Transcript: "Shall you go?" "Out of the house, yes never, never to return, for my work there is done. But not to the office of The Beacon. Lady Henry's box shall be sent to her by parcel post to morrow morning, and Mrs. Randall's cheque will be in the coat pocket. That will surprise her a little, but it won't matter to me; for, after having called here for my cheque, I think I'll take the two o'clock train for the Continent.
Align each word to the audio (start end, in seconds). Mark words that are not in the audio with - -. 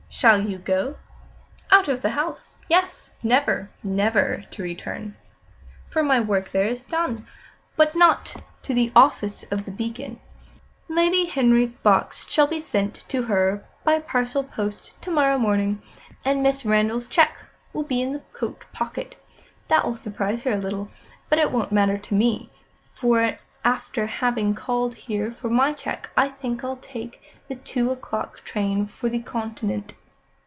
"Shall 0.13 0.41
you 0.41 0.57
go?" 0.59 0.97
"Out 1.71 1.87
of 1.87 2.01
the 2.01 2.09
house, 2.11 2.57
yes 2.69 3.13
never, 3.23 3.69
never 3.81 4.43
to 4.51 4.61
return, 4.61 5.15
for 5.89 6.03
my 6.03 6.19
work 6.19 6.51
there 6.51 6.67
is 6.67 6.83
done. 6.83 7.25
But 7.77 7.95
not 7.95 8.35
to 8.63 8.73
the 8.75 8.91
office 8.93 9.43
of 9.49 9.63
The 9.63 9.71
Beacon. 9.71 10.19
Lady 10.89 11.25
Henry's 11.27 11.75
box 11.75 12.29
shall 12.29 12.45
be 12.45 12.59
sent 12.59 13.05
to 13.07 13.23
her 13.23 13.63
by 13.85 13.99
parcel 13.99 14.43
post 14.43 15.01
to 15.01 15.09
morrow 15.11 15.37
morning, 15.39 15.81
and 16.25 16.45
Mrs. 16.45 16.69
Randall's 16.69 17.07
cheque 17.07 17.37
will 17.71 17.83
be 17.85 18.01
in 18.01 18.11
the 18.11 18.19
coat 18.33 18.65
pocket. 18.73 19.15
That 19.69 19.85
will 19.85 19.95
surprise 19.95 20.43
her 20.43 20.51
a 20.51 20.57
little, 20.57 20.91
but 21.29 21.39
it 21.39 21.51
won't 21.53 21.71
matter 21.71 21.97
to 21.97 22.13
me; 22.13 22.49
for, 22.85 23.39
after 23.63 24.07
having 24.07 24.55
called 24.55 24.93
here 24.95 25.31
for 25.31 25.49
my 25.49 25.71
cheque, 25.71 26.09
I 26.17 26.27
think 26.29 26.65
I'll 26.65 26.77
take 26.77 27.23
the 27.47 27.55
two 27.55 27.91
o'clock 27.91 28.43
train 28.43 28.85
for 28.87 29.07
the 29.07 29.19
Continent. 29.21 29.93